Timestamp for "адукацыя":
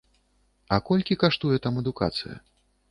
1.85-2.35